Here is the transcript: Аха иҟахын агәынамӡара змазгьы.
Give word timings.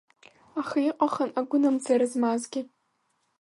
Аха 0.61 0.77
иҟахын 0.89 1.29
агәынамӡара 1.39 2.05
змазгьы. 2.11 2.61